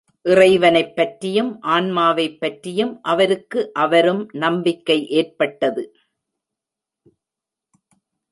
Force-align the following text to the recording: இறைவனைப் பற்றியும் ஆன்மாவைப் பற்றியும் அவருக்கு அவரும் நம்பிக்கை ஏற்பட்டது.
இறைவனைப் 0.25 0.95
பற்றியும் 0.95 1.61
ஆன்மாவைப் 1.61 2.39
பற்றியும் 2.39 3.01
அவருக்கு 3.01 3.73
அவரும் 3.73 4.29
நம்பிக்கை 4.33 5.07
ஏற்பட்டது. 5.09 5.83